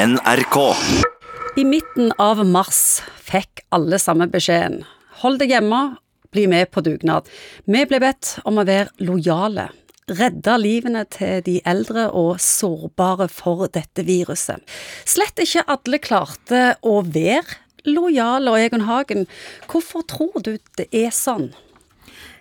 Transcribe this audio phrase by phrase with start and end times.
[0.00, 0.56] NRK.
[1.56, 4.78] I midten av mars fikk alle samme beskjeden.
[5.20, 5.80] Hold deg hjemme,
[6.32, 7.28] bli med på dugnad.
[7.68, 9.66] Vi ble bedt om å være lojale.
[10.08, 14.64] Redde livene til de eldre og sårbare for dette viruset.
[15.04, 19.28] Slett ikke alle klarte å være lojale, og Egon Hagen,
[19.68, 21.50] hvorfor tror du det er sånn?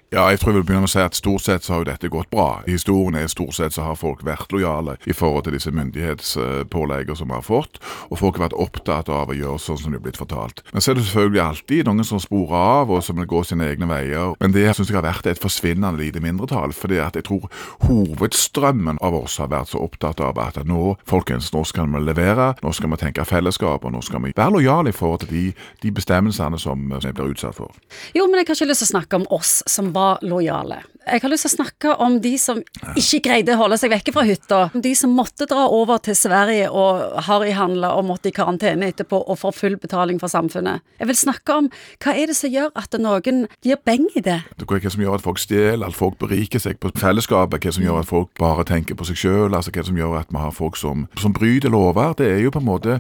[0.10, 1.86] Ja, jeg tror jeg vil begynne med å si at Stort sett så har jo
[1.92, 2.64] dette gått bra.
[2.66, 7.18] I historien er stort sett så har folk vært lojale i forhold til disse myndighetspåleggene
[7.20, 7.78] som vi har fått,
[8.10, 10.64] og folk har vært opptatt av å gjøre sånn som de er blitt fortalt.
[10.74, 13.68] Men så er det selvfølgelig alltid noen som sporer av, og som vil gå sine
[13.70, 14.34] egne veier.
[14.42, 16.74] Men det syns jeg har vært et forsvinnende lite mindretall.
[16.74, 17.46] fordi at jeg tror
[17.86, 22.56] hovedstrømmen av oss har vært så opptatt av at nå, folkens, nå skal vi levere,
[22.64, 25.46] nå skal vi tenke fellesskap, og nå skal vi være lojale i forhold til de,
[25.86, 27.78] de bestemmelsene som vi blir utsatt for.
[28.18, 30.84] Jo, men jeg har ikke lyst til å snakke om oss som var lojale.
[31.10, 32.60] Jeg har lyst til å snakke om de som
[33.00, 34.60] ikke greide å holde seg vekke fra hytta.
[34.74, 39.40] De som måtte dra over til Sverige og harryhandle og måtte i karantene etterpå og
[39.42, 40.86] få full betaling fra samfunnet.
[41.00, 41.70] Jeg vil snakke om
[42.04, 44.40] hva er det som gjør at noen gir beng i det?
[44.58, 47.64] Det er hva som gjør at folk stjeler, at folk beriker seg på fellesskapet?
[47.64, 49.56] Hva som gjør at folk bare tenker på seg sjøl?
[49.56, 52.14] Altså, hva som gjør at vi har folk som, som bryter lover?
[52.20, 53.00] Det er jo på en måte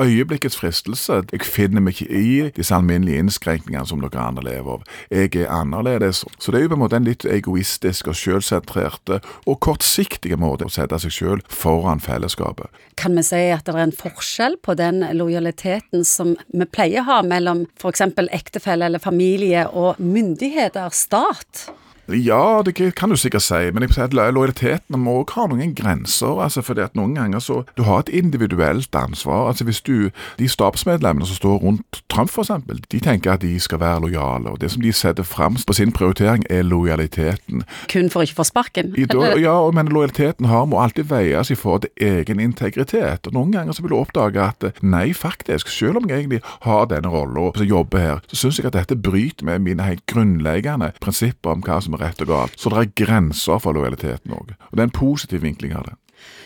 [0.00, 1.22] øyeblikkets fristelse.
[1.32, 4.84] Jeg finner meg ikke i disse alminnelige innskrenkningene som dere andre lever av.
[5.10, 6.24] Jeg er annerledes.
[6.38, 10.66] Så det er jo på en måte en litt egoistisk og selvsentrerte og kortsiktige måte
[10.66, 12.72] å sette seg selv foran fellesskapet.
[12.96, 17.08] Kan vi si at det er en forskjell på den lojaliteten som vi pleier å
[17.10, 18.06] ha mellom f.eks.
[18.32, 21.68] ektefelle eller familie og myndigheter, stat?
[22.08, 25.74] Ja, det kan du sikkert si, men jeg sier at lojaliteten må også ha noen
[25.74, 26.40] grenser.
[26.42, 29.48] altså fordi at Noen ganger så Du har et individuelt ansvar.
[29.48, 33.60] altså Hvis du De stabsmedlemmene som står rundt Trump, for eksempel, de tenker at de
[33.60, 34.50] skal være lojale.
[34.50, 37.62] og Det som de setter fram på sin prioritering, er lojaliteten.
[37.88, 38.94] Kun for å ikke få sparken?
[39.10, 43.26] Da, ja, men lojaliteten har, må alltid veies i forhold til egen integritet.
[43.26, 46.86] og Noen ganger så vil du oppdage at nei, faktisk, selv om jeg egentlig har
[46.86, 50.92] denne rolla og jobber her, så syns jeg at dette bryter med mine helt grunnleggende
[51.00, 52.56] prinsipper om hva som er rett og galt.
[52.60, 54.54] Så det er grenser for lojaliteten òg.
[54.70, 55.96] Og det er en positiv vinkling av det.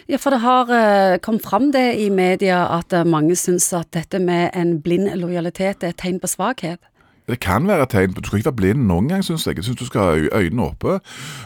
[0.09, 3.91] Ja, for det har uh, kommet fram det i media at uh, mange syns at
[3.93, 6.81] dette med en blind lojalitet er et tegn på svakhet.
[7.29, 9.59] Det kan være et tegn på Du skal ikke være blind noen gang, syns jeg.
[9.59, 10.99] Jeg syns du skal ha øynene oppe.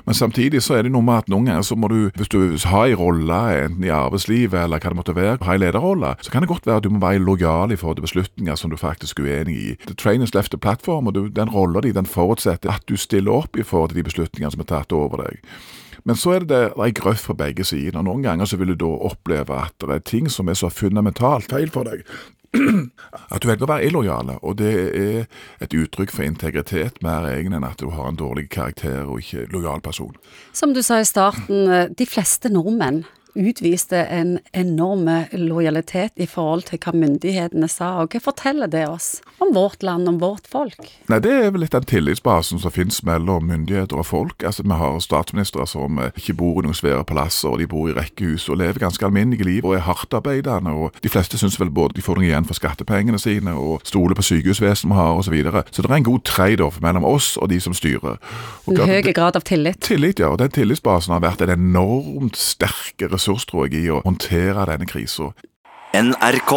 [0.06, 2.56] Men samtidig så er det noe med at noen ganger så må du, hvis du
[2.70, 6.30] har en rolle, enten i arbeidslivet eller hva det måtte være, har en lederrolle, så
[6.30, 8.78] kan det godt være at du må være lojal i forhold til beslutninger som du
[8.78, 9.76] faktisk er uenig i.
[9.86, 12.96] The train is left the platform, og du, den rolla di den forutsetter at du
[12.96, 15.42] stiller opp i forhold til de beslutningene som er tatt over deg.
[16.04, 18.02] Men så er det, det er grøft på begge sider.
[18.02, 21.50] Noen ganger så vil du da oppleve at det er ting som er så fundamentalt
[21.50, 22.06] feil for deg,
[23.32, 25.24] at du velger å være illojal, og det er
[25.64, 29.48] et uttrykk for integritet mer egen enn at du har en dårlig karakter og ikke
[29.54, 30.14] lojal person.
[30.52, 33.02] Som du sa i starten, de fleste nordmenn
[33.34, 39.20] utviste en enorm lojalitet i forhold til hva myndighetene sa, og hva forteller det oss
[39.42, 40.80] om vårt land, om vårt folk?
[41.08, 44.42] Nei, Det er vel litt den tillitsbasen som finnes mellom myndigheter og folk.
[44.44, 47.96] Altså, Vi har statsministre som ikke bor i noen svære palasser, og de bor i
[47.96, 50.70] rekkehus og lever ganske alminnelige liv og er hardtarbeidende.
[50.70, 54.14] og De fleste syns vel både de får noe igjen for skattepengene sine og stoler
[54.14, 55.22] på sykehusvesenet vi har osv.
[55.22, 55.62] Så, videre.
[55.70, 58.18] så det er en god trade-off mellom oss og de som styrer.
[58.66, 59.80] Og en høy grad av tillit?
[59.80, 60.28] Tillit, ja.
[60.28, 64.88] og Den tillitsbasen har vært en enormt sterk ressurs, tror jeg, i å håndtere denne
[64.88, 65.30] krisa.
[65.94, 66.52] NRK.